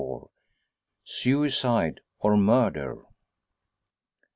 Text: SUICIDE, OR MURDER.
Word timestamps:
SUICIDE, 1.03 1.99
OR 2.21 2.35
MURDER. 2.35 3.03